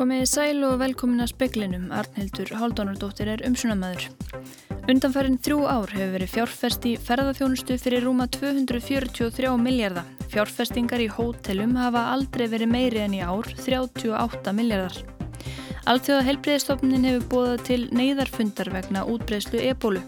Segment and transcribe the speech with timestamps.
[0.00, 4.06] Komiði sæl og velkomin að speklinum, Arnhildur Haldónardóttir er umsunamæður.
[4.88, 10.08] Undanfærin þrjú ár hefur verið fjárfest í ferðarþjónustu fyrir rúma 243 miljardar.
[10.32, 14.96] Fjárfestingar í hótelum hafa aldrei verið meiri en í ár, 38 miljardar.
[15.84, 20.00] Alþjóða helbreyðistofnin hefur bóðað til neyðarfundar vegna útbreyslu ebólu.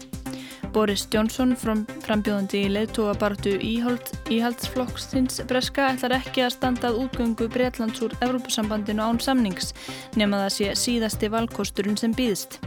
[0.73, 9.05] Boris Johnson frambjóðandi í leðtóabartu íhaldsflokksins breska ætlar ekki að standað útgöngu Breitlands úr Evrópusambandinu
[9.05, 9.73] án samnings
[10.17, 12.57] nema það sé síðasti valkosturinn sem býðst.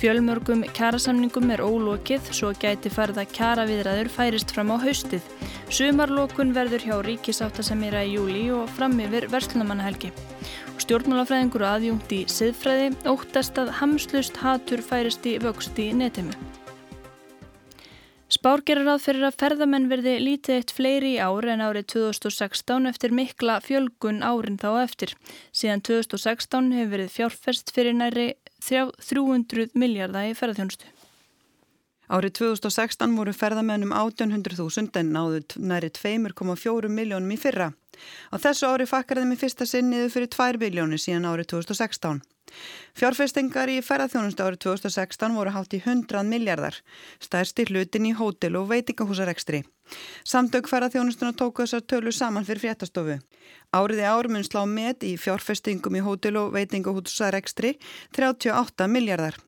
[0.00, 5.28] Fjölmörgum kjærasamningum er ólokið svo gæti farða kjæraviðræður færist fram á haustið.
[5.68, 10.10] Sumarlokun verður hjá ríkisáttasemira í júli og fram yfir verslunamannahelgi.
[10.82, 16.34] Stjórnmálafræðingur aðjungt í siðfræði óttast að hamslust hatur færist í vöxt í netinu.
[18.42, 22.88] Spár gerir ráð fyrir að ferðamenn verði lítið eitt fleiri í ár en árið 2016
[22.90, 25.12] eftir mikla fjölgun árin þá eftir.
[25.54, 28.24] Síðan 2016 hefur verið fjárfest fyrir næri
[28.66, 30.90] 300 miljardar í ferðarþjónustu.
[32.10, 37.70] Árið 2016 voru ferðamennum 1800.000 en náðu næri 2,4 miljónum í fyrra.
[38.32, 42.22] Á þessu ári fakkar þeim í fyrsta sinniðu fyrir 2 miljónir síðan árið 2016.
[42.98, 46.76] Fjárfestingar í ferðarþjónustu árið 2016 voru hátt í 100 miljardar,
[47.22, 49.62] stærsti hlutin í hótel og veitingahúsarekstri.
[50.28, 53.18] Samtök ferðarþjónustuna tóku þessar tölu saman fyrir fréttastofu.
[53.72, 57.78] Áriði árumun slá met í fjárfestingum í hótel og veitingahúsarekstri
[58.12, 59.38] 38 miljardar.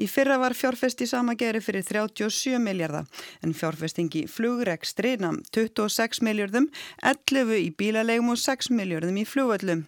[0.00, 3.08] Í fyrra var fjárfest í sama geri fyrir 37 miljardar
[3.44, 6.68] en fjárfesting í flugrekstri namn 26 miljardum,
[7.02, 9.84] 11 í bílalegum og 6 miljardum í flugvöllum.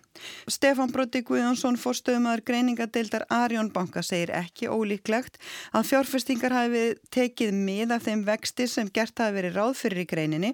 [0.50, 5.38] Stefan Brotti Guðjónsson fórstöðumöður greiningadeildar Arjón banka segir ekki ólíklegt
[5.72, 10.10] að fjárfestingar hafi tekið mið af þeim vexti sem gert hafi verið ráð fyrir í
[10.12, 10.52] greininni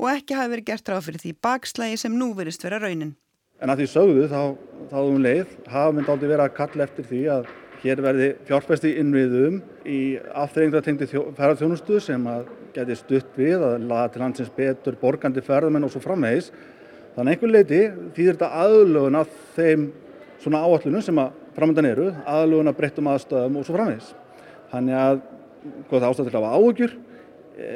[0.00, 3.14] og ekki hafi verið gert ráð fyrir því bakslægi sem nú verist vera raunin.
[3.62, 4.40] En að því sögðu þá,
[4.90, 7.46] þá um leið hafa myndi aldrei verið að kalla eftir því að
[7.86, 14.08] Hér verði fjárfæsti innviðum í aftreyingra tengdi ferðarþjónustu sem að geti stutt við að laða
[14.10, 16.48] til landsins betur borgandi ferðarmenn og svo framvegis.
[17.14, 17.78] Þannig einhver leiti
[18.16, 19.86] þýðir þetta aðlögun af þeim
[20.42, 24.10] svona áallunum sem að framöndan eru, aðlögun af breyttum aðstöðum og svo framvegis.
[24.74, 25.22] Þannig að,
[25.86, 26.98] hvað það ástæði til að hafa áhugjur,
[27.54, 27.72] e,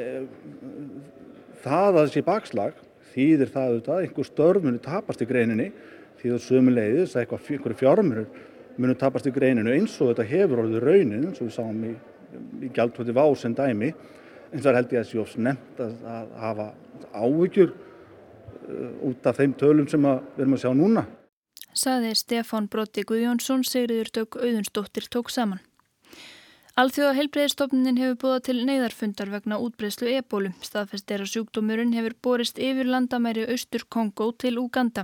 [1.63, 2.85] það að þessi bakslag
[3.15, 5.71] þýðir það auðvitað að einhver störf muni tapast í greininni
[6.19, 8.49] því það sömuleiðis að einhverju fjármjörur
[8.81, 11.93] munum tapast í greininu eins og þetta hefur orðið raunin eins og við sáum í,
[12.65, 13.93] í gjaldhótti vásen dæmi
[14.51, 16.67] eins og held ég að það sé ofs nefnt að, að hafa
[17.15, 21.05] áhyggjur uh, út af þeim tölum sem við erum að sjá núna.
[21.71, 25.61] Saði Stefán Brotti Guðjónsson, Sigriður Dögg Auðunsdóttir tók saman.
[26.79, 30.53] Alþjóða heilbreyðistofnin hefur búið til neyðarfundar vegna útbreyslu ebólu.
[30.63, 35.03] Staðfest er að sjúkdómurinn hefur borist yfir landamæri Austur Kongo til Uganda.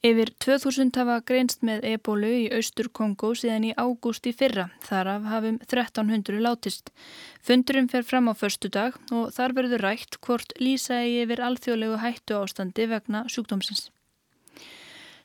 [0.00, 4.70] Yfir 2000 hafa greinst með ebólu í Austur Kongo síðan í ágúst í fyrra.
[4.88, 6.88] Þar af hafum 1300 látist.
[7.44, 12.40] Fundurinn fer fram á förstu dag og þar verður rætt hvort lýsa yfir alþjóðlegu hættu
[12.40, 13.90] ástandi vegna sjúkdómsins.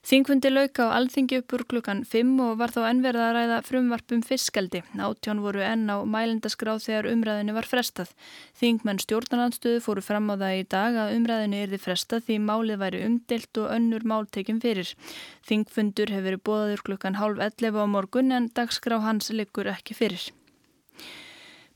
[0.07, 4.79] Þingfundi lauka á alþingi uppur klukkan 5 og var þá ennverða að ræða frumvarpum fiskaldi.
[4.95, 8.13] Átjón voru enn á mælendasgráð þegar umræðinu var frestað.
[8.56, 13.03] Þingmenn stjórnarlandstöðu fóru fram á það í dag að umræðinu erði frestað því málið væri
[13.09, 14.95] umdelt og önnur máltekim fyrir.
[15.44, 20.31] Þingfundur hefur bóðaður klukkan halv 11 á morgun en dagskrá hans liggur ekki fyrir.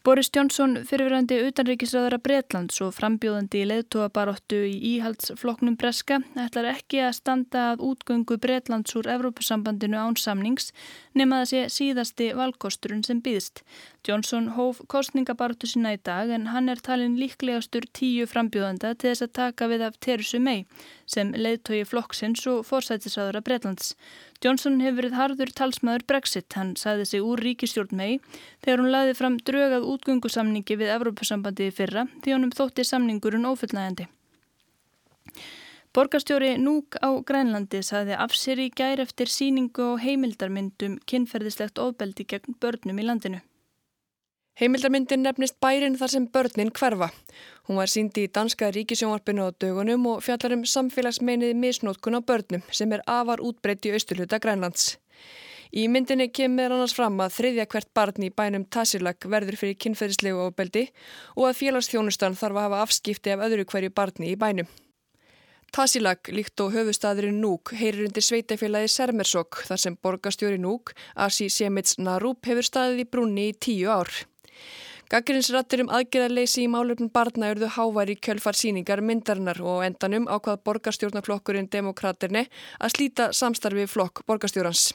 [0.02, 7.20] Boris Johnson, fyrirverandi utanríkisraðara Breitlands og frambjóðandi í leðtóabaróttu í íhaldsfloknum Breska, ætlar ekki að
[7.20, 10.72] standa að útgöngu Breitlands úr Evrópusambandinu án samnings
[11.14, 13.62] nema sé síðasti valkosturinn sem býðst.
[14.08, 19.26] Johnson hóf kostningabartu sína í dag en hann er talin líklegastur tíu frambjóðanda til þess
[19.28, 20.64] að taka við af Teresu May
[21.06, 23.92] sem leiðtói flokksins og fórsættisáður af Breitlands.
[24.42, 26.50] Johnson hefur verið harður talsmaður Brexit.
[26.58, 28.18] Hann sagði sig úr ríkistjórn May
[28.66, 34.10] þegar hún laði fram drögað útgöngusamningi við Evrópusambandiði fyrra því honum þótti samningurinn ofullnægandi.
[35.94, 42.26] Borgastjóri Núk á Grænlandi saði af sér í gær eftir síningu og heimildarmyndum kynferðislegt ofbeldi
[42.26, 43.46] gegn börnum í landinu.
[44.60, 47.08] Heimildarmyndin nefnist Bærin þar sem börnin hverfa.
[47.68, 52.66] Hún var síndi í danska ríkisjónvarpinu á dögunum og fjallar um samfélagsmeinið misnótkun á börnum
[52.70, 54.98] sem er afar útbreytt í austurluta Grænlands.
[55.72, 60.42] Í myndinni kemur annars fram að þriðja hvert barn í bænum Tassilak verður fyrir kynferðislegu
[60.50, 60.90] ofbeldi
[61.38, 64.68] og að félagsþjónustan þarf að hafa afskipti af öðru hverju barni í bænum.
[65.72, 71.96] Tassilak, líkt og höfustadurinn Núk, heyrir undir sveitafélagi Sermersok þar sem borgastjóri Núk, Asi Semits
[71.96, 74.12] Narup, hefur staðið í brunni í tíu ár.
[75.12, 80.62] Gaggrinsrattur um aðgerðarleysi í málöfnum barna urðu hávar í kjölfar síningar myndarinnar og endanum ákvað
[80.70, 82.46] borgarstjórnarflokkurinn Demokraterni
[82.80, 84.94] að slíta samstarfi flokk borgarstjórans.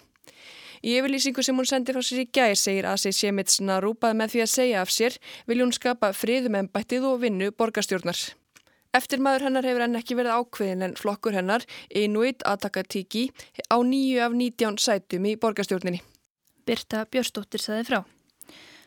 [0.81, 4.43] Í yfirlýsingu sem hún sendi frá sér í gæð segir Asi Semitsna rúpað með því
[4.47, 8.25] að segja af sér vil hún skapa friðum en bættið og vinnu borgarstjórnar.
[8.97, 13.29] Eftir maður hennar hefur henn ekki verið ákveðin en flokkur hennar, Inuit Atakatiki,
[13.69, 16.01] á nýju af nítján sætum í borgarstjórninni.
[16.65, 18.05] Birta Björstóttir saði frá.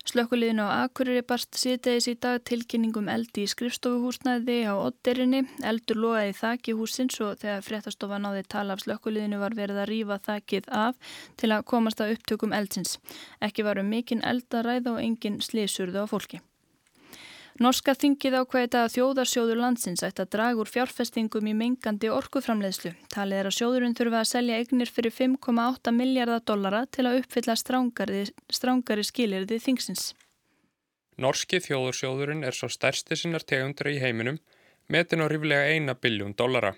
[0.08, 5.44] Slökkuliðin á Akureyri barst síðdegis í dag tilkynningum eldi í skrifstofuhúsnæði á Otterinni.
[5.60, 10.20] Eldur logaði þakki húsins og þegar fréttastofa náði tala af slökkuliðinu var verið að rýfa
[10.26, 12.98] þakkið af til að komast að upptökum eldsins.
[13.44, 16.42] Ekki varu mikinn eldaræð og enginn slísurðu á fólki.
[17.60, 22.94] Norska þingið ákveðið að þjóðarsjóður landsins ætti að draga úr fjárfestingum í mengandi orkuframleiðslu.
[23.12, 27.58] Talið er að sjóðurinn þurfa að selja eignir fyrir 5,8 miljardar dollara til að uppfylla
[27.60, 30.14] strángari, strángari skilirði þingsins.
[31.20, 34.40] Norski þjóðarsjóðurinn er svo stærsti sinnar tegundra í heiminum,
[34.88, 36.78] metin á ríflega 1 biljón dollara.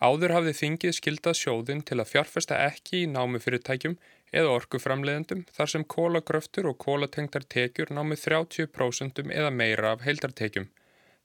[0.00, 4.00] Áður hafði þingið skildað sjóðin til að fjárfesta ekki í námi fyrirtækjum
[4.32, 10.68] eða orkuframleðendum þar sem kólagröftur og kólatengtar tekjur námið 30% eða meira af heildartekjum.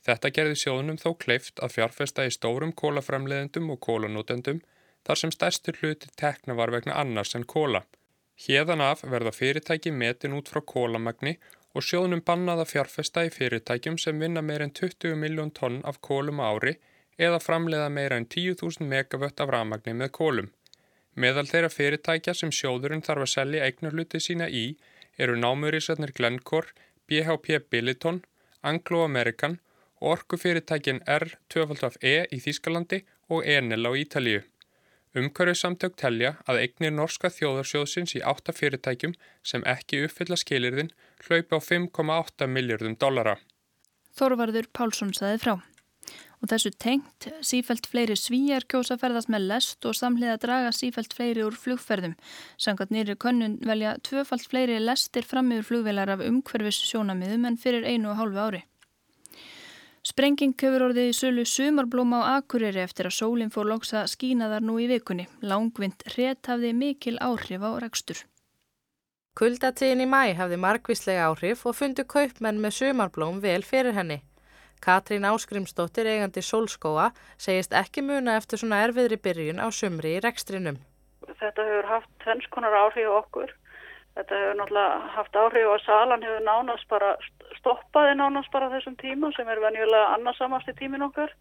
[0.04, 4.62] Þetta gerði sjóðunum þó kleift að fjárfesta í stórum kólaframleðendum og kólanótendum
[5.08, 7.84] þar sem stærstur hluti tekna var vegna annars en kóla.
[8.46, 11.38] Hérðan af verða fyrirtæki metin út frá kólamagni
[11.74, 16.42] og sjóðunum bannaða fjárfesta í fyrirtækjum sem vinna meir en 20 miljón tonn af kólum
[16.44, 16.76] ári
[17.18, 20.52] eða framleiða meira en 10.000 megavött af ramagni með kólum.
[21.16, 24.64] Meðal þeirra fyrirtækja sem sjóðurinn þarf að selja eignarluti sína í
[25.22, 26.74] eru námurísarnir Glencore,
[27.08, 28.24] BHP Billiton,
[28.64, 29.60] Anglo-American
[30.02, 34.42] og orkufyrirtækin R2E í Þýskalandi og Enel á Ítalíu.
[35.14, 39.14] Umhverju samtök telja að eignir norska þjóðarsjóðsins í átta fyrirtækjum
[39.46, 40.90] sem ekki uppfylla skilirðin
[41.28, 43.38] hlaupa á 5,8 miljardum dollara.
[44.18, 45.54] Þorvarður Pálsson saði frá
[46.44, 51.46] og þessu tengt sífælt fleiri svíjar kjósa ferðast með lest og samlega draga sífælt fleiri
[51.48, 52.18] úr flugferðum.
[52.60, 57.88] Sangat nýri könnun velja tvöfalt fleiri lestir fram yfir flugvelar af umhverfis sjónamiðum en fyrir
[57.88, 58.62] einu og hálfu ári.
[60.04, 64.76] Sprenging hefur orðið í sölu sumarblóm á Akureyri eftir að sólinn fór loksa skínaðar nú
[64.84, 65.30] í vikunni.
[65.40, 68.20] Langvind rétt hafði mikil áhrif á rekstur.
[69.40, 74.20] Kuldatíðin í mæ hafði margvíslega áhrif og fundu kaupmenn með sumarblóm vel fyrir henni.
[74.84, 80.82] Katrín Áskrimsdóttir eigandi Solskóa segist ekki muna eftir svona erfiðri byrjun á sumri í rekstrinum.
[81.40, 83.54] Þetta hefur haft hennskonar áhrif okkur.
[84.18, 87.16] Þetta hefur náttúrulega haft áhrif og salan hefur nánast bara
[87.60, 91.32] stoppaði nánast bara þessum tíma sem er venjulega annarsamast í tímin okkar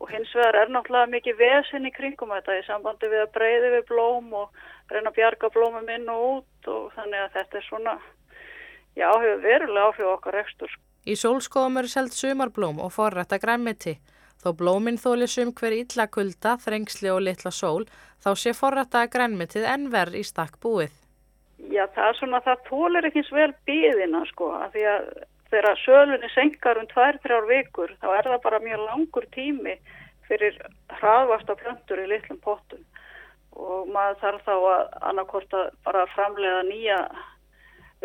[0.00, 3.70] og hins vegar er náttúrulega mikið vesinn í kringum þetta í sambandi við að breyði
[3.74, 7.66] við blóm og reyna að bjarga blómum inn og út og þannig að þetta er
[7.70, 7.94] svona,
[9.00, 10.76] já, hefur verulega áhrif okkar rekstur.
[11.06, 13.96] Í sólskóðum eru selt sumarblóm og forrætta græmiti.
[14.42, 17.86] Þó blóminn þóli sum hver illa kulda, þrengsli og litla sól,
[18.22, 20.92] þá sé forrætta grænmitið enn verð í stakk búið.
[21.72, 25.06] Já, það er svona, það tólir ekki vel bíðina sko, af því að
[25.50, 29.76] þegar sölunni senkar um 2-3 vikur, þá er það bara mjög langur tími
[30.26, 30.58] fyrir
[30.98, 32.82] hraðvasta plöntur í litlum pottum
[33.56, 36.98] og maður þarf þá að annarkort að bara framlega nýja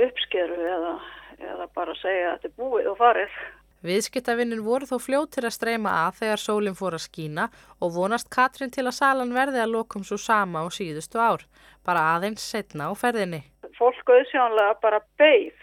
[0.07, 0.93] uppskeru eða
[1.41, 3.39] eða bara segja að þetta er búið og farið.
[3.81, 7.47] Viðskiptavinnir voru þó fljóttir að streyma að þegar sólinn fór að skína
[7.81, 11.47] og vonast Katrin til að salan verði að lokum svo sama á síðustu ár,
[11.85, 13.41] bara aðeins setna á ferðinni.
[13.79, 15.57] Fólk auðsjónlega bara beigð,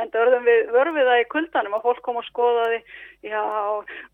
[0.00, 0.32] en það
[0.72, 2.80] verðum við það í kuldanum að fólk kom að skoða því
[3.28, 3.42] já,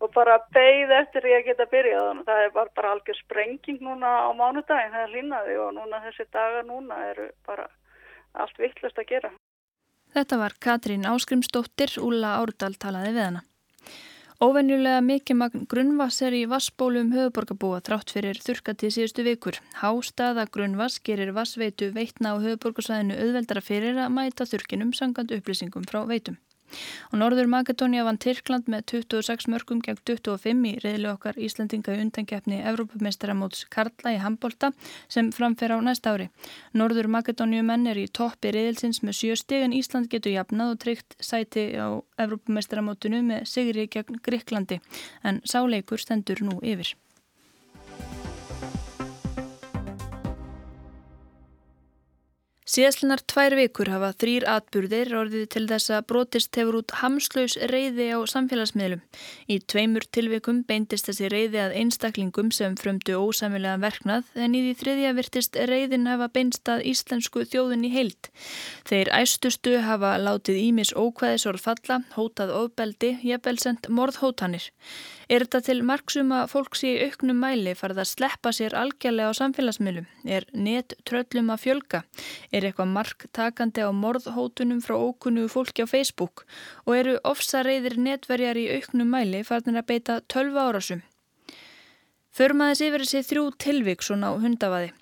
[0.03, 2.23] og bara beigð eftir að geta byrjað.
[2.27, 6.27] Það er bara, bara algjör sprenging núna á mánudagin, það er línaði og núna þessi
[6.27, 7.71] dagar núna eru bara
[8.35, 9.31] allt vittlust að gera.
[10.15, 13.43] Þetta var Katrín Áskrimsdóttir, Úla Árdal talaði við hana.
[14.39, 19.59] Óvenjulega mikið magn grunnvass er í vassbólum höfuborgarbúa þrátt fyrir þurkatið síðustu vikur.
[19.81, 26.05] Hástaða grunnvass gerir vassveitu veitna á höfuborgarsvæðinu auðveldara fyrir að mæta þurkinum sangand upplýsingum frá
[26.07, 26.39] veitum.
[27.11, 32.03] Og Norður Makedónia vann Tyrkland með 26 mörgum gegn 25 í reyðlu okkar Íslandinga í
[32.03, 34.71] undankeppni Evrópumeistaramóts Karla í Hambolta
[35.07, 36.29] sem framfer á næsta ári.
[36.73, 40.81] Norður Makedóniu menn er í toppi reyðilsins með 7 steg en Ísland getur jafnað og
[40.85, 44.79] tryggt sæti á Evrópumeistaramótinu með sigri gegn Gríklandi
[45.23, 46.95] en sáleikur stendur nú yfir.
[52.69, 58.11] Síðastlunar tvær vikur hafa þrýr atburðir orðið til þess að brotist hefur út hamslaus reyði
[58.13, 59.01] á samfélagsmiðlum.
[59.49, 64.75] Í tveimur tilvikum beindist þessi reyði að einstaklingum sem frömdu ósamilega verknað en í því
[64.83, 68.29] þriðja virtist reyðin hafa beinst að íslensku þjóðin í heilt.
[68.85, 74.69] Þeir æstustu hafa látið ímis ókvæðisor falla, hótað ofbeldi, jafnvelsend morðhótanir.
[75.29, 79.29] Er þetta til marksum að fólk sé í auknum mæli farið að sleppa sér algjörlega
[79.29, 80.07] á samfélagsmiðlum?
[80.25, 81.99] Er net tröllum að fjölga?
[82.49, 86.47] Er eitthvað marktakandi á morðhótunum frá ókunnu fólki á Facebook?
[86.89, 91.05] Og eru ofsareyðir netverjar í auknum mæli farið að beita 12 árasum?
[92.33, 94.95] Förmaðis yfir þessi þrjú tilvík svona á hundafaði.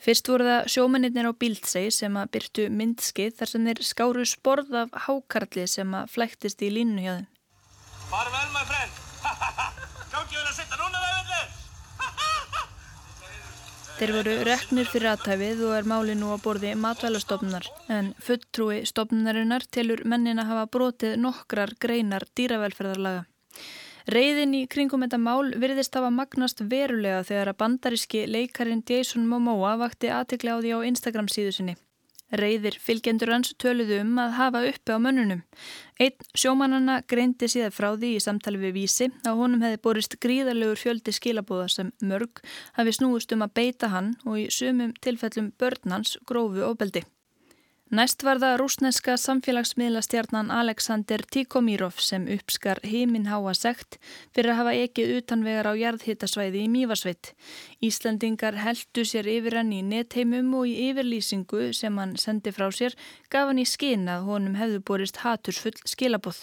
[0.00, 4.72] Fyrst voru það sjómennir á Bíldseg sem að byrtu myndskið þar sem þeir skáru sporð
[4.86, 7.28] af hákarli sem að flæktist í línu hjá þeim.
[8.08, 9.05] Farvel my friend!
[9.36, 11.46] Gangi verið að sitta núna vefnir!
[13.96, 19.64] Þeir voru reknir fyrir aðtæfið og er máli nú á borði matvælastofnunar en fulltrúi stofnunarinnar
[19.72, 23.24] telur mennin að hafa brotið nokkrar greinar dýravelferðarlaga.
[24.12, 29.74] Reyðin í kringum þetta mál virðist hafa magnast verulega þegar að bandaríski leikarin Jason Momoa
[29.80, 31.74] vakti aðtikla á því á Instagram síðu sinni.
[32.34, 35.44] Reyðir fylgjendur hans töluðu um að hafa uppi á mönnunum.
[36.02, 40.80] Einn sjómanana greindi síðan frá því í samtali við vísi að honum hefði borist gríðarlegur
[40.80, 42.42] fjöldi skilabóða sem mörg
[42.78, 47.06] hafi snúist um að beita hann og í sumum tilfellum börnans grófu óbeldi.
[47.86, 54.00] Næst var það rúsneska samfélagsmiðlastjarnan Alexander Tikhomírov sem uppskar heiminn háa sekt
[54.34, 57.30] fyrir að hafa ekið utanvegar á jarðhittasvæði í Mývarsveit.
[57.78, 62.98] Íslandingar heldu sér yfir hann í netheimum og í yfirlýsingu sem hann sendi frá sér
[63.30, 66.42] gaf hann í skinn að honum hefðu borist hatursfull skilabóð.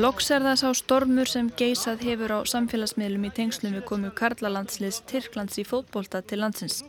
[0.00, 5.04] Loks er það sá stormur sem geysað hefur á samfélagsmiðlum í tengslum við komu Karlalandsliðs
[5.10, 6.80] Tyrklands í fótbolta til landsins.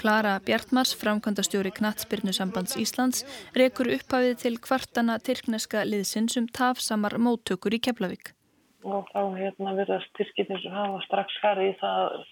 [0.00, 3.24] Klara Bjartmars, framkvæmdastjóri Knatsbyrnusambands Íslands,
[3.58, 8.32] rekur upphafið til kvartana tyrkneska liðsins um tafsamar móttökur í Keflavík.
[8.82, 12.22] Og þá hérna verðast tyrkir hafa strax farið það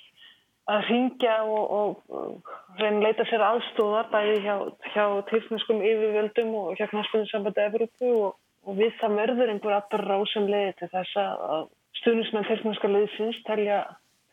[0.70, 4.54] að ringja og, og, og leita sér aðstóðar bæði hjá,
[4.94, 10.76] hjá tyrkneskum yfirvöldum og hjá Knatsbyrnusambandi Evrópu og, og við það verður einhver aftur rásamlega
[10.78, 13.82] til þess að stuðnismenn tyrkneska liðsins telja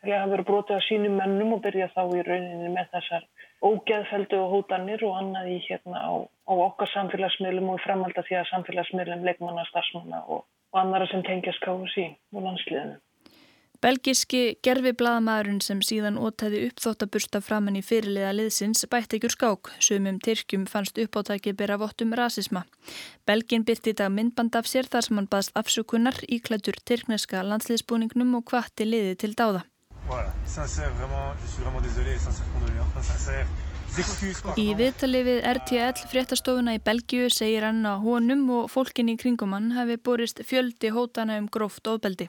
[0.08, 3.24] telja að vera brotið á sínum mennum og byrja þá í rauninni með þessar
[3.68, 8.48] ógeðfeldu og hótanir og annað í hérna á, á okkar samfélagsmiðlum og framhalda því að
[8.52, 12.96] samfélagsmiðlum leikmanna, starfsmanna og, og annara sem tengjast káðs í og landsliðinu.
[13.78, 19.70] Belgiski gerfi bladamæðurinn sem síðan ótaði uppþóttabursta framann í fyrirliða liðsins bætt ekkur skák.
[19.78, 22.64] Sumum Tyrkjum fannst uppáttæki byrja vottum rasisma.
[23.28, 27.44] Belgin byrti í dag myndband af sér þar sem hann baðst afsökunar í klættur tyrkneska
[27.46, 29.68] landsliðsbúningnum og hvatti liði til dáða.
[30.08, 33.46] Voilà, sincère, vraiment, je suis vraiment désolé, sincère condoléance, sincère.
[34.56, 39.56] Í viðtali við RTL fréttastofuna í Belgiu segir hann að honum og fólkin í kringum
[39.56, 42.28] hann hafi borist fjöldi hótana um gróft ofbeldi.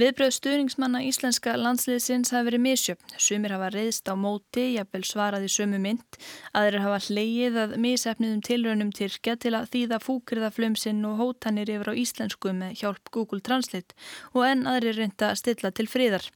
[0.00, 3.16] Viðbröð stuðningsmanna íslenska landsliðsins hafi verið misjöfn.
[3.20, 6.20] Sumir hafa reyðst á móti, jafnvel svaraði sömu mynd.
[6.56, 12.00] Aðrir hafa hleyið að misefniðum tilraunum Tyrkja til að þýða fúkriðaflömsinn og hótanir yfir á
[12.04, 13.92] íslensku með hjálp Google Translate
[14.32, 16.32] og enn aðrir reynda að stilla til fríðar.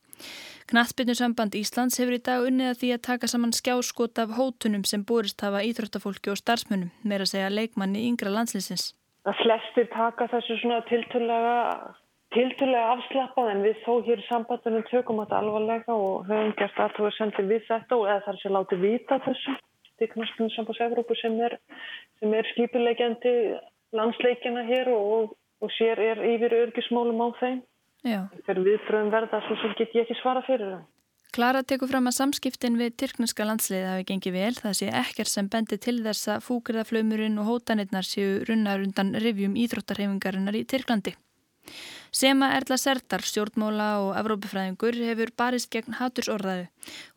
[0.67, 5.05] Knattbyrnusamband Íslands hefur í dag unnið að því að taka saman skjáskot af hótunum sem
[5.07, 8.89] borist hafa íþróttafólki og starfsmönnum, meira að segja leikmanni yngra landslinsins.
[9.27, 11.55] Það flestir taka þessu svona tiltölega,
[12.35, 17.55] tiltölega afslappað en við þó hér sambandunum tökum þetta alvarlega og höfum gert aðtóðu sendið
[17.55, 19.57] við þetta og eða þar sem látið vita þessu.
[19.87, 21.59] Þetta er Knattbyrnusambands Evrópu sem er,
[22.27, 23.37] er skipilegjandi
[23.95, 27.63] landsleikina hér og, og sér er yfir örgismálum á þeim.
[28.05, 30.85] Þegar viðbröðum verða svo sem get ég ekki svara fyrir það.
[31.37, 34.55] Klara tekur fram að samskiptin við Tyrkneska landsliði hafi gengið vel.
[34.57, 39.59] Það sé ekkert sem bendi til þess að fúkriðaflöymurinn og hótanirnar séu runnar undan rivjum
[39.61, 41.13] íþróttarhefingarinnar í Tyrklandi.
[42.15, 46.69] Sema Erla Serdar, stjórnmóla og Evrópafræðingur hefur barist gegn hatursorðaðu.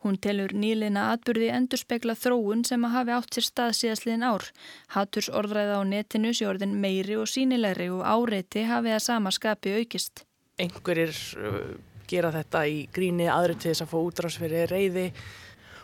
[0.04, 4.50] Hún telur nýleina atbyrði endur spekla þróun sem að hafi átt sér stað síðastliðin ár.
[4.96, 10.26] Hatursorðaða á netinu sé orðin meiri og sínilegri og áreiti hafi að sama skapi aukist
[10.60, 11.62] einhverjir uh,
[12.10, 15.06] gera þetta í gríni aðri til þess að fá útrásferi reyði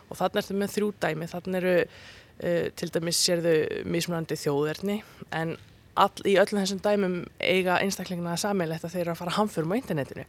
[0.06, 3.56] og þannig er þetta með þrjú dæmi þannig eru uh, til dæmis sérðu
[3.88, 5.00] mismunandi þjóðverðni
[5.38, 5.56] en
[5.96, 9.80] all, í öllum þessum dæmum eiga einstaklingna að sammeila þetta þegar að fara hamförum á
[9.80, 10.26] internetinu.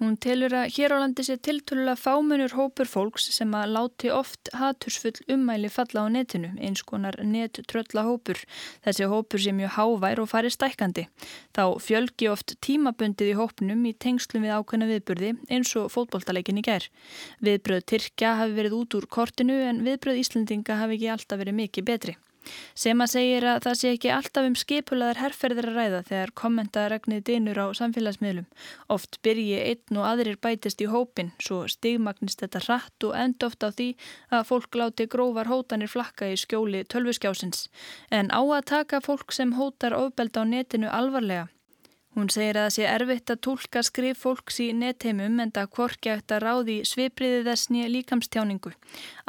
[0.00, 4.48] Hún telur að hér á landi sé tiltölulega fámunur hópur fólks sem að láti oft
[4.56, 8.40] hatursfull ummæli falla á netinu, eins konar nettrölla hópur.
[8.80, 11.04] Þessi hópur sé mjög hávær og fari stækandi.
[11.52, 16.64] Þá fjölgi oft tímabundið í hópnum í tengslum við ákveðna viðburði eins og fótbolltaleikin í
[16.64, 16.88] gær.
[17.44, 21.90] Viðbröð Tyrkja hafi verið út úr kortinu en viðbröð Íslandinga hafi ekki alltaf verið mikið
[21.92, 22.16] betri.
[22.74, 27.60] Sema segir að það sé ekki alltaf um skipulaðar herrferðir að ræða þegar kommentaregnið dinur
[27.60, 28.48] á samfélagsmiðlum.
[28.88, 33.62] Oft byrji einn og aðrir bætist í hópin, svo stigmagnist þetta hratt og end oft
[33.62, 33.92] á því
[34.32, 37.68] að fólk láti grófar hótanir flakka í skjóli tölvuskjásins.
[38.10, 41.48] En á að taka fólk sem hótar ofbelda á netinu alvarlega.
[42.18, 46.16] Hún segir að það sé erfitt að tólka skrif fólks í netheimum en það korkja
[46.18, 48.72] eftir að ráði svipriði þess nýja líkamstjáningu.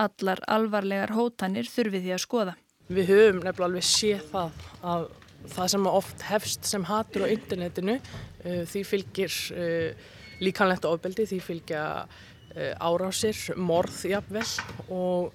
[0.01, 2.55] Allar alvarlegar hótanir þurfi því að skoða.
[2.91, 5.05] Við höfum nefnilega alveg séð það að
[5.51, 10.11] það sem oft hefst sem hatur á internetinu uh, því fylgir uh,
[10.43, 14.45] líkanlegt ofbeldi, því fylgja uh, árásir, morð jafnvel
[14.89, 15.31] og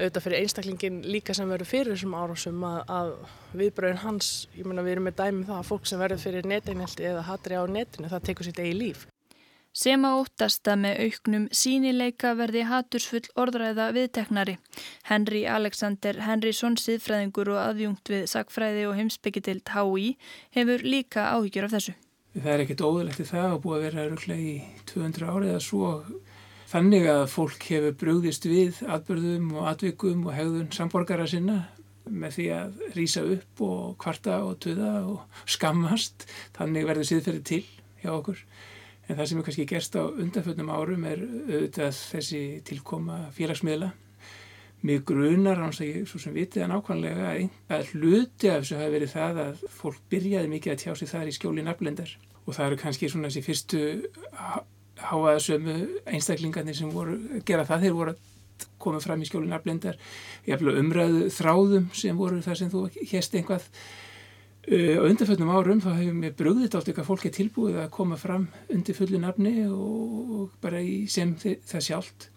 [0.00, 3.14] auðvitað fyrir einstaklingin líka sem verður fyrir þessum árásum að, að
[3.60, 6.52] viðbröðin hans, ég menna við erum með dæmið um það að fólk sem verður fyrir
[6.54, 9.09] neteinhelti eða hatri á netinu það tekur sitt eigi líf.
[9.70, 14.56] Sem að óttasta með auknum sínileika verði hatursfull orðræða viðteknari.
[15.06, 20.16] Henry Alexander Henrysson, síðfræðingur og aðjungt við sagfræði og heimsbyggjitild HÍ,
[20.56, 21.94] hefur líka áhyggjur af þessu.
[22.34, 24.56] Það er ekkit óðurlegt í það að búa að vera röglega í
[24.90, 25.92] 200 árið að svo
[26.70, 31.60] þannig að fólk hefur brugðist við atbyrðum og atvikum og hegðun samborgara sinna
[32.10, 36.26] með því að rýsa upp og kvarta og tuða og skammast.
[36.58, 37.62] Þannig verður síðferði til
[38.02, 38.42] hjá okkur.
[39.10, 43.88] En það sem er kannski gerst á undanföldnum árum er auðvitað þessi tilkoma félagsmiðla.
[44.86, 47.32] Mér grunar, annars að ég svo sem vitið að nákvæmlega
[47.74, 51.30] að hluti af þessu hafi verið það að fólk byrjaði mikið að tjá sig þar
[51.32, 52.12] í skjóli nafnlendar.
[52.46, 53.82] Og það eru kannski svona þessi fyrstu
[55.10, 55.74] háaðsömu
[56.14, 57.88] einstaklingarnir sem voru að gera það.
[57.88, 59.98] Þeir voru að koma fram í skjóli nafnlendar.
[60.46, 63.66] Hef umræðu þráðum sem voru það sem þú hérst einhvað
[64.68, 68.50] á undanfjöldnum árum þá hefur mér brugðið átt eitthvað fólk er tilbúið að koma fram
[68.68, 72.28] undir fullu nafni og, bara í sem það sjálft.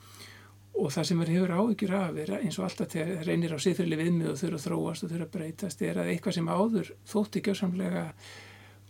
[0.73, 3.63] Og það sem er hefur áhyggjur af er eins og alltaf þegar það reynir á
[3.65, 6.89] siðfyrli viðmið og þurfa að þróast og þurfa að breytast er að eitthvað sem áður
[7.11, 8.05] þótti gjóðsamlega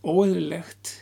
[0.04, 0.94] óeðlilegt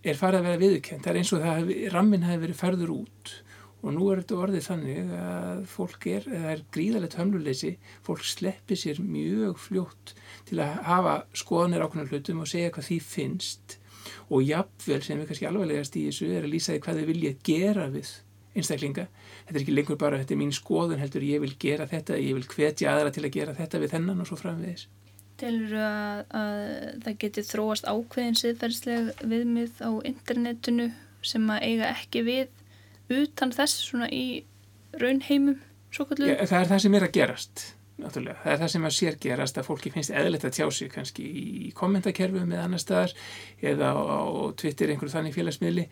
[0.00, 3.34] er farið að vera viðkent það er eins og það rammin hefur verið færður út
[3.80, 7.74] og nú er þetta orðið þannig að fólk er, það er gríðalegt hömluleysi,
[8.06, 10.14] fólk sleppi sér mjög fljótt
[10.48, 13.78] til að hafa skoðanir ákveðnar hlutum og segja hvað því finnst
[14.30, 17.32] og jafnvel sem við kannski alvarlegast í þessu er að lýsa því hvað þau vilja
[17.46, 18.12] gera við
[18.56, 19.06] einstaklinga.
[19.46, 22.38] Þetta er ekki lengur bara þetta er mín skoðun heldur ég vil gera þetta, ég
[22.38, 24.86] vil hvetja aðra til að gera þetta við þennan og svo framvegis.
[25.40, 26.64] Telur að, að
[27.04, 30.90] það geti þróast ákveðin siðferðsleg viðmið á internetinu
[31.24, 32.59] sem að eiga ekki við
[33.10, 34.44] utan þess svona í
[35.00, 36.30] raunheimum svo kallu?
[36.30, 37.66] Ja, það er það sem er að gerast
[38.00, 38.38] náttúrulega.
[38.42, 41.26] Það er það sem að sér gerast að fólki finnst eðlert að tjá sig kannski
[41.26, 43.14] í kommentakerfum eða annar staðar
[43.60, 44.20] eða á, á
[44.56, 45.86] Twitter einhverju þannig félagsmiðli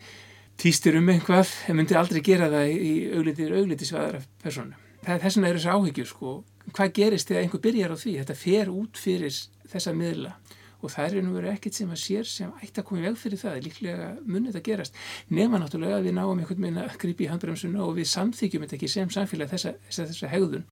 [0.59, 4.79] týstir um einhvað en myndi aldrei gera það í auglitir auglitisvæðara persónu.
[5.05, 6.33] Það er þess vegna er þessu áhyggjur sko.
[6.69, 8.15] Hvað gerist þegar einhver byrjar á því?
[8.23, 9.37] Þetta fer út fyrir
[9.69, 10.33] þessa miðla
[10.79, 13.41] og það er verið ekkert sem að sér sem ætti að koma í veg fyrir
[13.43, 14.99] það, líklega munið að gerast.
[15.29, 18.77] Nema náttúrulega að við náum einhvern veginn að grípi í handbremsuna og við samþykjum þetta
[18.79, 20.67] ekki sem samfélag þessa, þessa, þessa hegðun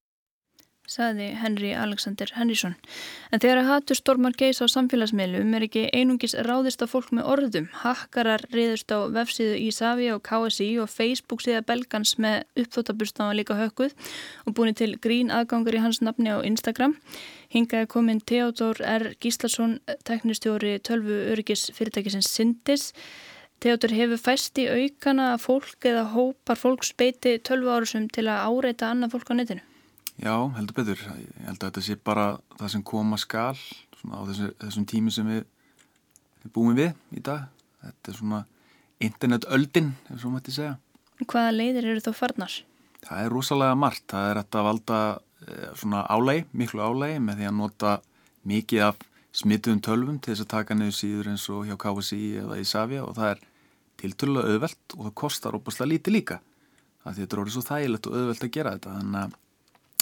[0.88, 2.78] Saði Henry Alexander Henrysson.
[3.32, 7.28] En þegar að hattur stormar geis á samfélagsmiðlum er ekki einungis ráðist á fólk með
[7.34, 7.68] orðum.
[7.82, 13.96] Hakkarar reyðust á vefsíðu Ísafi og KSI og Facebook síða Belgans með uppþóttaburstáðan líka hökuð
[14.48, 16.96] og búin til grín aðgangur í hans nafni á Instagram.
[17.52, 19.12] Hingaði komin Theodor R.
[19.20, 22.94] Gíslason, teknistjóri 12 öryggis fyrirtækisins Sindis.
[23.60, 28.46] Theodor hefur fæst í aukana að fólk eða hópar fólk speiti 12 árusum til að
[28.48, 29.64] áreita annað fólk á netinu.
[30.18, 31.02] Já, heldur betur.
[31.22, 32.26] Ég held að þetta sé bara
[32.58, 35.44] það sem koma skal á þessu, þessum tími sem við,
[36.44, 37.46] við búum við í dag.
[37.84, 38.42] Þetta er svona
[39.04, 40.78] internetöldin, ef svo mætti segja.
[41.22, 42.56] Hvaða leiðir eru þá farnar?
[43.06, 44.06] Það er rosalega margt.
[44.10, 45.02] Það er að valda
[45.46, 47.94] eh, svona álægi, miklu álægi með því að nota
[48.48, 49.06] mikið af
[49.38, 53.18] smituðum tölvum til þess að taka niður síður eins og hjá KSI eða Ísafja og
[53.18, 53.44] það er
[54.02, 56.40] tiltölulega auðvelt og það kostar óbúslega lítið líka.
[57.04, 58.96] Það er þetta orðið svo þægilegt og auðvelt að gera þetta.
[58.98, 59.36] Þannig að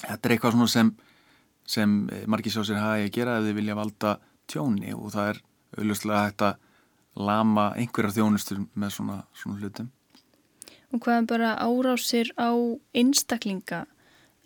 [0.01, 0.91] þetta er eitthvað svona sem,
[1.67, 1.97] sem
[2.31, 4.15] margir sjá sér hafa að gera ef þið vilja valda
[4.51, 5.41] tjóni og það er
[5.75, 6.62] auðvitað hægt að
[7.15, 9.91] lama einhverjar þjónustur með svona, svona hlutum.
[10.93, 12.51] Og hvaðan bara árásir á
[12.95, 13.86] einstaklinga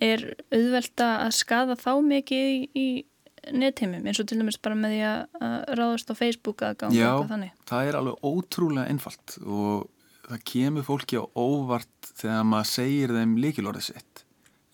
[0.01, 2.87] er auðvelda að skada þá mikið í, í
[3.55, 7.11] netheimum eins og til dæmis bara með því að ráðast á Facebook að ganga Já,
[7.29, 7.51] þannig?
[7.51, 9.89] Já, það er alveg ótrúlega einfalt og
[10.29, 14.23] það kemur fólki á óvart þegar maður segir þeim líkilorðið sitt.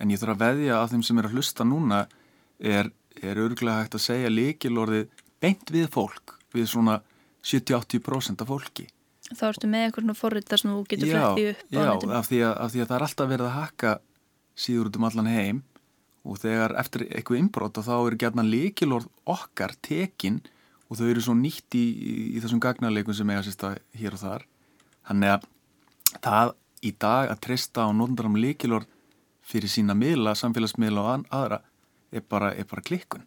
[0.01, 2.01] En ég þarf að veðja að þeim sem er að hlusta núna
[2.59, 2.89] er,
[3.21, 6.99] er örgulega hægt að segja líkilorðið beint við fólk, við svona
[7.45, 8.89] 70-80% af fólki.
[9.25, 12.11] Þá ertu með eitthvað svona forriðar sem þú getur flettið upp á netinu.
[12.11, 13.93] Já, af því, af því að það er alltaf verið að hakka
[14.65, 15.61] síður út um allan heim
[16.25, 20.41] og þegar eftir eitthvað inbrót þá eru gerna líkilorð okkar tekin
[20.89, 24.21] og þau eru svo nýtt í, í, í þessum gagnarleikun sem eiga sérsta hér og
[24.21, 24.45] þar.
[25.09, 25.47] Þannig að
[26.21, 26.53] það
[26.85, 28.89] í dag að treysta á nótundar um líkilorð
[29.45, 31.61] fyrir sína miðla, samfélagsmiðla og aðra
[32.15, 33.25] er bara, er bara klikkun.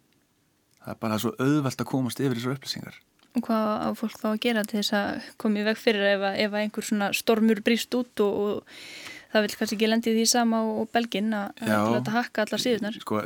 [0.79, 2.97] Það er bara svo auðvelt að komast yfir þessar upplýsingar.
[3.37, 6.25] Og hvað á fólk þá að gera til þess að koma í veg fyrir ef,
[6.45, 10.63] ef einhver svona stormur brýst út og, og það vil kannski ekki lendi því sama
[10.65, 12.97] og, og belgin að þetta hakka allar síðunar?
[13.03, 13.21] Sko,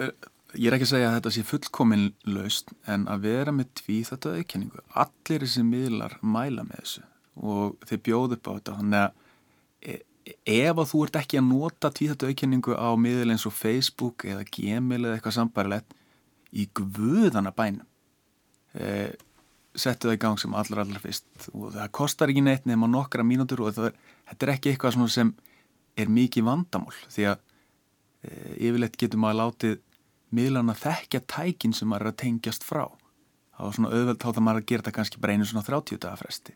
[0.58, 4.02] ég er ekki að segja að þetta sé fullkomin laust en að vera með tví
[4.10, 4.84] þetta auðkenningu.
[5.06, 7.08] Allir þessi miðlar mæla með þessu
[7.44, 8.78] og þeir bjóðu upp á þetta.
[8.82, 9.23] Þannig að
[10.24, 14.26] ef að þú ert ekki að nota tví þetta auðkenningu á miðl eins og Facebook
[14.30, 15.96] eða Gmail eða eitthvað sambarilegt
[16.54, 17.88] í guðana bænum
[18.74, 19.14] eða
[19.74, 21.26] settu það í gang sem allar allar fyrst.
[21.54, 23.96] Og það kostar ekki neitt nefn á nokkra mínútur og er,
[24.30, 25.34] þetta er ekki eitthvað sem
[26.00, 27.42] er mikið vandamál því að
[28.26, 28.34] e,
[28.68, 29.80] yfirleitt getur maður látið
[30.34, 32.86] miðlan að þekkja tækin sem maður er að tengjast frá.
[33.54, 36.02] Þá er svona auðvelt þá það maður að gera þetta kannski bara einu svona 30
[36.06, 36.56] dagar fresti.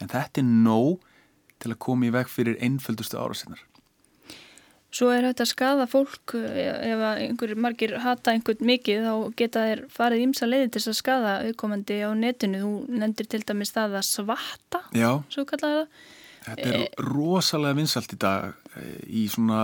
[0.00, 1.08] En þetta er nóg
[1.62, 3.62] til að koma í veg fyrir einföldustu árasinnar
[4.92, 9.80] Svo er þetta að skada fólk ef einhverjir margir hata einhvern mikið þá geta þeir
[9.92, 12.60] farið ímsa leiði til að skada auðkomandi á netinu.
[12.60, 15.08] Þú nefndir til dæmis það að svarta, Já.
[15.32, 16.02] svo kallaða það.
[16.42, 18.50] Þetta er e rosalega vinsalt í dag
[18.82, 19.62] eh, í svona,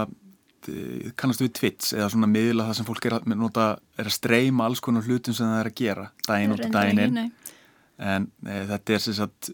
[0.70, 4.16] eh, kannastu við Twitch eða svona miðla það sem fólk er að, nota, er að
[4.16, 7.32] streyma alls konar hlutum sem það er að gera daginn út og daginn inn.
[7.98, 9.50] En e, þetta er sagt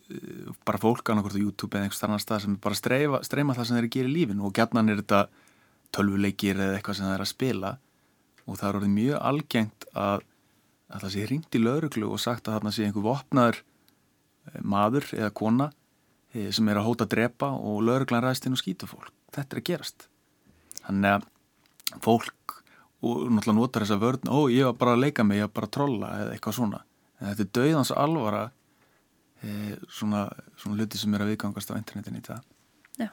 [0.69, 3.79] bara fólk annarkort á YouTube eða einhvers annar stað sem bara streyma, streyma það sem
[3.79, 5.23] þeir gera í lífinu og gætnan er þetta
[5.95, 7.73] tölvuleikir eða eitthvað sem það er að spila
[8.45, 10.27] og það er orðið mjög algengt að,
[10.93, 15.11] að það sé ringt í lauruglu og sagt að þarna sé einhver vopnaður eh, maður
[15.17, 15.71] eða kona
[16.35, 19.13] eh, sem er að hóta að drepa og lauruglan ræðst inn og skýta fólk.
[19.35, 20.09] Þetta er að gerast.
[20.85, 21.31] Þannig að
[22.05, 22.59] fólk
[23.05, 25.69] og náttúrulega notar þessa vörn ó ég var bara að leika mig, ég var bara
[25.69, 26.85] að trolla eða eitthvað svona.
[27.20, 28.44] En þetta er dauðans alvara
[29.42, 30.27] e, svona,
[30.61, 32.42] svona hluti sem er að viðgangast á internetin í það.
[33.00, 33.09] Já,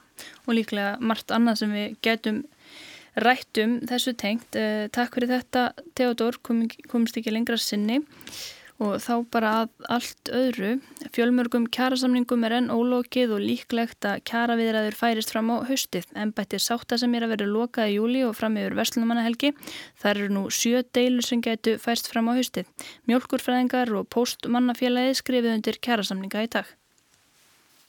[0.45, 2.41] og líklega margt annað sem við getum
[3.19, 4.55] rættum þessu tengt.
[4.55, 8.01] Eh, takk fyrir þetta Theodor, kom, komist ekki lengra sinni
[8.81, 10.75] og þá bara að allt öðru.
[11.12, 16.08] Fjölmörgum kjærasamningum er enn ólokið og líklegt að kjæraviðræður færist fram á haustið.
[16.15, 19.52] Embættir sátta sem er að vera lokað í júli og fram yfir Veslunumannahelgi.
[20.00, 22.69] Það eru nú sjö deilur sem getur færst fram á haustið.
[23.12, 26.78] Mjölkurfræðingar og postmannafélagi skrifið undir kjærasamninga í dag.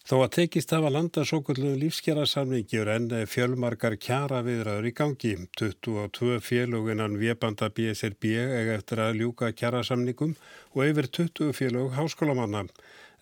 [0.03, 5.35] Þó að tekist hafa landa svo kvöldu lífskjara samningjur en fjölmarkar kjara viðraður í gangi.
[5.61, 10.35] 22 féluginan viðbanda BSRB ega eftir að ljúka kjara samningum
[10.75, 12.65] og yfir 20 félug háskólamanna.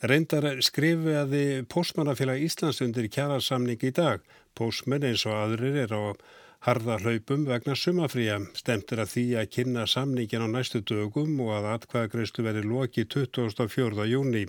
[0.01, 4.23] Reyndar skrifiði Pósmannafélag Íslands undir kjara samning í dag.
[4.57, 6.17] Pósmenn eins og aðrir er á
[6.65, 8.39] harða hlaupum vegna sumafríja.
[8.57, 14.09] Stemtir að því að kynna samningin á næstu dögum og að atkvæðagreyslu veri loki 24.
[14.09, 14.47] júni.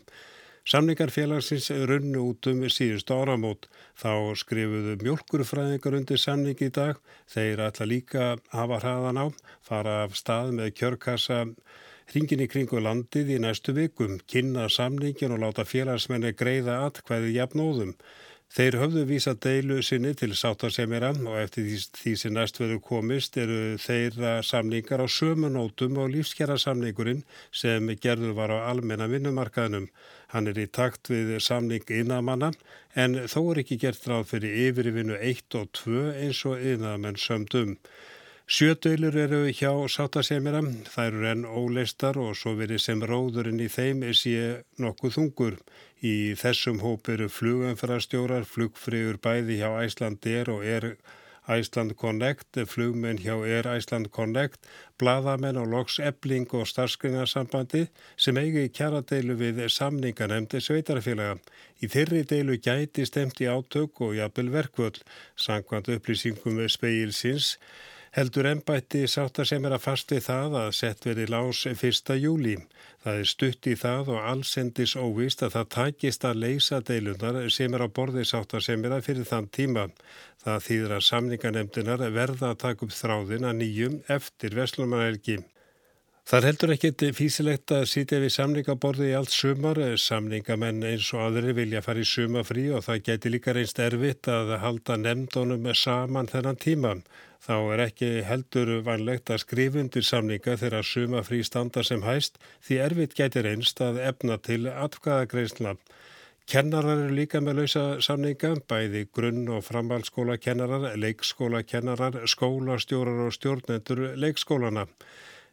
[0.64, 3.68] Samningar félagsins runnu út um síðustu áramót.
[4.00, 6.96] Þá skrifuðu mjölkurfræðingar undir samning í dag.
[7.28, 9.26] Þeir ætla líka að hafa hraðan á,
[9.60, 11.44] fara af stað með kjörkassa
[12.10, 17.96] hringin í kringu landið í næstu vikum, kynna samningin og láta félagsmenni greiða atkvæði jafnóðum.
[18.52, 23.38] Þeir höfðu vísa deilu sinni til sátarsemjara og eftir því, því sem næst verður komist
[23.40, 27.24] eru þeirra samningar á sömunótum og lífskjara samningurinn
[27.56, 29.88] sem gerður var á almenna vinnumarkaðnum.
[30.36, 32.52] Hann er í takt við samning innamanna
[32.92, 37.78] en þó er ekki gert ráð fyrir yfirvinnu 1 og 2 eins og innamenn sömdum.
[38.47, 44.04] Sjödeilur eru hjá sáttasemjara, þær eru enn óleistar og svo verið sem róðurinn í þeim
[44.04, 45.58] er sé nokkuð þungur.
[46.01, 50.95] Í þessum hóp eru fluganfærastjórar, flugfriður bæði hjá Æslandir og er
[51.49, 54.60] Æsland Connect, flugmenn hjá er Æsland Connect,
[54.97, 61.39] bladamenn og loks ebling og starfskringarsambandi sem eigi kjaradeilu við samninganemndi sveitarfélaga.
[61.82, 65.01] Í þeirri deilu gæti stemt í átök og jafnvel verkvöld,
[65.36, 67.56] sangkvæmt upplýsingum með speilsins,
[68.12, 72.15] heldur ennbætti sáttar sem er að fasti það að sett verið lás 1.
[72.19, 72.58] júli.
[73.04, 77.74] Það er stutt í það og allsendis óvist að það takist að leysa deilunar sem
[77.74, 79.88] er á borði sáttar sem er að fyrir þann tíma.
[80.43, 85.39] Það þýðir að samninganemdinar verða að taka upp þráðin að nýjum eftir Veslumanelgi.
[86.32, 89.80] Það heldur ekkit físilegt að sitja við samningaborði í allt sumar.
[89.97, 94.54] Samningamenn eins og aðri vilja fara í sumafrí og það geti líka reynst erfitt að
[94.62, 96.95] halda nefndunum saman þennan tíma.
[97.41, 103.15] Þá er ekki heldur vanlegt að skrifundir samninga þegar sumafrí standa sem hæst því erfitt
[103.17, 105.73] geti reynst að efna til atkvæðagreysla.
[106.51, 114.86] Kennarar eru líka með lausa samninga, bæði grunn- og framhaldsskólakennarar, leikskólakennarar, skólastjórar og stjórnendur leikskólana.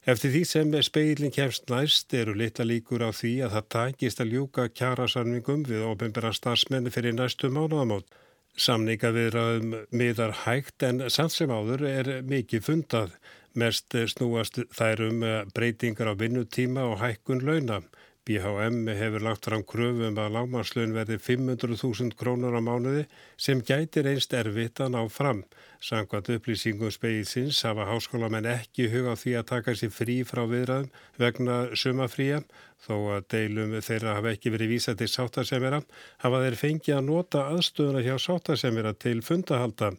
[0.08, 4.32] Eftir því sem speilin kemst næst eru litla líkur á því að það takist að
[4.34, 8.04] ljúka kjærasamningum við ofinbæra starfsmenni fyrir næstu mánuðamót.
[8.58, 13.12] Samninga viðraðum miðar hægt en samt sem áður er mikið fundað.
[13.58, 15.22] Mest snúast þær um
[15.54, 17.80] breytingar á vinnutíma og hækkun launa.
[18.28, 23.06] BHM hefur lagt fram kröfum að lágmannslun verði 500.000 krónur á mánuði
[23.40, 25.40] sem gætir einst erfitt að ná fram.
[25.80, 30.92] Sangvað upplýsingum speilsins hafa háskólamenn ekki huga á því að taka sér frí frá viðræðum
[31.24, 32.42] vegna sumafría
[32.84, 35.80] þó að deilum þeirra hafa ekki verið vísa til sáttasemjara
[36.20, 39.94] hafa þeir fengið að nota aðstöðuna hjá sáttasemjara til fundahalda.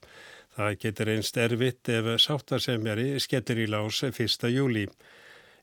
[0.53, 4.53] Það getur einst erfitt ef sáttasemjari skettir í lás 1.
[4.53, 4.85] júli.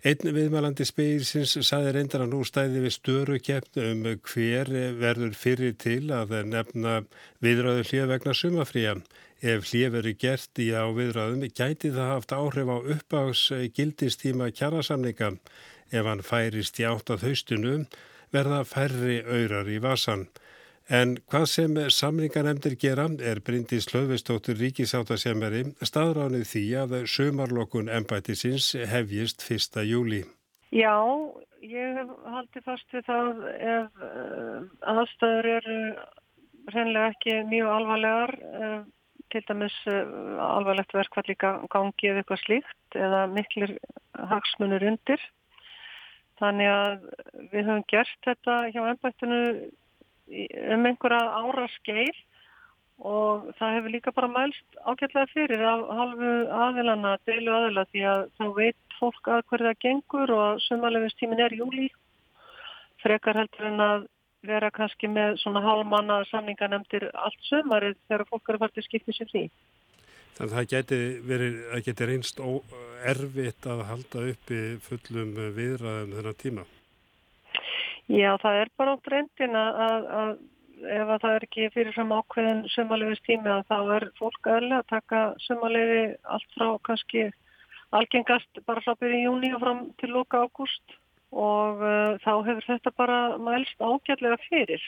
[0.06, 4.68] Einn viðmælandi spegilsins saði reyndar að nú stæði við störu keppn um hver
[5.00, 6.92] verður fyrir til að nefna
[7.42, 8.92] viðræðu hlið vegna sumafría.
[9.42, 13.42] Ef hlið verður gert í á viðræðum gæti það haft áhrif á uppáðs
[13.74, 15.32] gildistíma kjærasamninga.
[15.90, 17.74] Ef hann færist í átt að haustinu
[18.30, 20.28] verða færri öyrar í vasan.
[20.86, 29.42] En hvað sem samlingarnemndir gera er Bryndis Hlöfustóttur ríkisáttasemjari staðránið því að sömarlokun embætisins hefjist
[29.50, 29.80] 1.
[29.82, 30.20] júli.
[30.70, 30.94] Já,
[31.66, 34.60] ég hef haldið fast við það ef uh,
[34.92, 35.78] aðstæður eru
[36.70, 38.76] reynlega ekki mjög alvarlegar, uh,
[39.34, 40.04] til dæmis uh,
[40.38, 43.72] alvarlegt verkvall í gangi eða eitthvað slíkt eða miklir
[44.30, 45.26] hagsmunur undir.
[46.38, 47.10] Þannig að
[47.50, 49.42] við höfum gert þetta hjá embættinu
[50.26, 52.16] um einhverja ára skeið
[52.96, 56.32] og það hefur líka bara mælst ágætlega fyrir af halvu
[56.64, 61.56] aðilana, deilu aðila því að þá veit fólk að hverja það gengur og sumalegustímin er
[61.58, 61.90] júli
[63.02, 64.06] frekar heldur en að
[64.46, 69.44] vera kannski með svona halvmanna samninganemndir allt sumarið þegar fólk eru farið skiptið sér því.
[70.36, 72.42] Þannig að það geti verið, það geti reynst
[73.12, 76.66] erfitt að halda uppi fullum viðræðum þennan tíma.
[78.06, 80.36] Já, það er bara átt reyndin að, að, að
[80.84, 84.92] ef að það er ekki fyrirfram ákveðin sumalegis tími að þá er fólk aðlega að
[84.92, 86.04] taka sumalegi
[86.36, 87.24] allt frá kannski
[87.96, 90.96] algengast bara frá byrju júni og fram til loka ágúst
[91.32, 94.82] og uh, þá hefur þetta bara mælst ágætlega fyrir.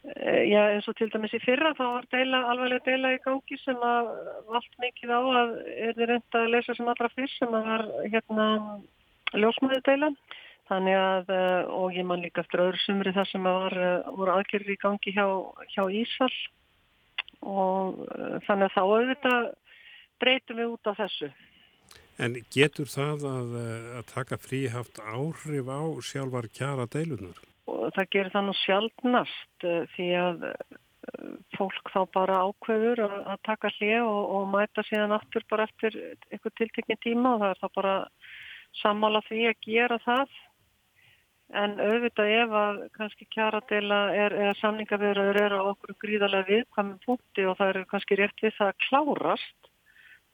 [0.00, 3.58] Uh, já, eins og til dæmis í fyrra þá var deila, alveglega deila í gangi
[3.64, 4.12] sem að
[4.60, 7.86] allt mikið á að er þið reynda að lesa sem allra fyrst sem að var
[8.14, 8.46] hérna
[9.34, 10.16] ljósmæðu deilan.
[10.70, 14.36] Þannig að, eh, og ég man líka eftir öðru sumri þar sem var, eh, voru
[14.36, 15.26] aðgerri í gangi hjá,
[15.74, 16.36] hjá Ísall
[17.42, 19.48] og eh, þannig að þá auðvitað
[20.22, 21.30] breytum við út af þessu.
[22.20, 23.56] En getur það að,
[23.98, 27.40] að taka frí haft áhrif á sjálfar kjara deilunar?
[27.66, 30.44] Og það gerir það nú sjálfnast því að
[31.56, 35.96] fólk þá bara ákveður að, að taka hlið og, og mæta síðan aftur bara eftir
[36.28, 37.96] eitthvað tiltekni tíma og það er þá bara
[38.82, 40.38] sammála því að gera það
[41.50, 47.46] En auðvitað ef að kannski kjaradela er, eða samningavirður er á okkur gríðarlega viðkvæmum punkti
[47.50, 49.70] og það eru kannski rétt við það að klárast,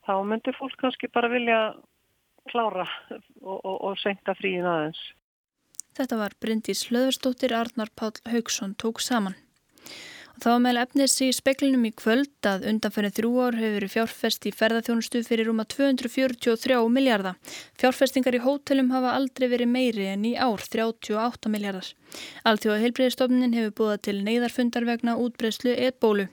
[0.05, 1.61] þá myndir fólk kannski bara vilja
[2.53, 2.85] klára
[3.41, 5.01] og, og, og senka fríin aðeins.
[5.97, 9.39] Þetta var Bryndís Hlöðurstóttir Arnar Pál Haugsson tók saman.
[10.37, 14.53] Þá meðal efnis í speklinum í kvöld að undanferðin þrjú ár hefur verið fjárfest í
[14.53, 17.39] ferðarþjónustu fyrir rúma 243 miljardar.
[17.81, 21.89] Fjárfestingar í hótelum hafa aldrei verið meiri en í ár 38 miljardar.
[22.47, 26.29] Alþjóða heilbreyðistofnin hefur búið til neyðarfundar vegna útbreyslu eðbólu.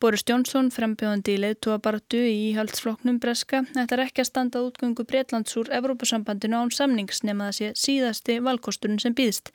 [0.00, 5.70] Boris Jónsson, frambjóðandi í leiðtúabartu í íhaldsfloknum Breska, ætlar ekki að standa útgöngu Breitlands úr
[5.80, 9.52] Evrópasambandinu án samnings nema sé síðasti valkosturinn sem býðst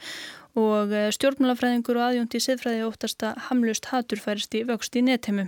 [0.60, 5.02] og eh, stjórnmálafræðingur og aðjónt í siðfræði óttast að hamlust hatur færist í vöxt í
[5.06, 5.48] netheimu.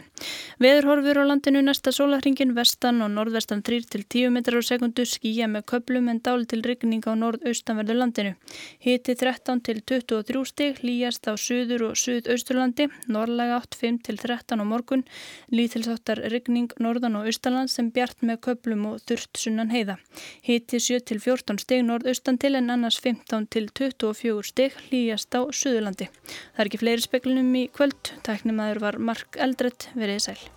[0.61, 6.09] Veðurhorfur á landinu næsta sólahringin vestan og norðvestan 3-10 metrar á sekundu skýja með köplum
[6.09, 8.33] en dál til rigning á norðaustanverðu landinu.
[8.81, 9.83] Hiti 13 til
[10.23, 15.03] 23 stig, líjast á söður og söðausturlandi, norðlega 8 5 til 13 á morgun,
[15.51, 19.97] lítilsáttar rigning norðan og austaland sem bjart með köplum og þurft sunnan heiða.
[20.45, 25.43] Hiti 7 til 14 stig norðaustan til en annars 15 til 24 stig, hlýjast á
[25.51, 26.09] Suðurlandi.
[26.55, 28.15] Það er ekki fleiri speklunum í kvöld.
[28.23, 30.54] Tæknum aður var Mark Eldredd verið sæl.